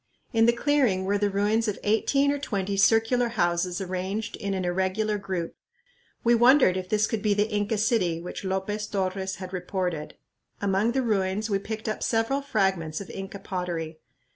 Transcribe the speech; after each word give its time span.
In 0.33 0.47
the 0.47 0.51
clearing 0.51 1.05
were 1.05 1.19
the 1.19 1.29
ruins 1.29 1.67
of 1.67 1.77
eighteen 1.83 2.31
or 2.31 2.39
twenty 2.39 2.75
circular 2.75 3.27
houses 3.27 3.79
arranged 3.79 4.35
in 4.37 4.55
an 4.55 4.65
irregular 4.65 5.19
group. 5.19 5.53
We 6.23 6.33
wondered 6.33 6.75
if 6.75 6.89
this 6.89 7.05
could 7.05 7.21
be 7.21 7.35
the 7.35 7.47
"Inca 7.53 7.77
city" 7.77 8.19
which 8.19 8.43
Lopez 8.43 8.87
Torres 8.87 9.35
had 9.35 9.53
reported. 9.53 10.15
Among 10.59 10.93
the 10.93 11.03
ruins 11.03 11.51
we 11.51 11.59
picked 11.59 11.87
up 11.87 12.01
several 12.01 12.41
fragments 12.41 12.99
of 12.99 13.11
Inca 13.11 13.37
pottery. 13.37 13.99